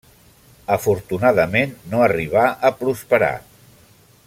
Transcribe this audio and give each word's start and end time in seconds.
Afortunadament 0.75 1.75
no 1.93 2.01
arribà 2.07 2.47
a 2.71 2.73
prosperar. 2.83 3.33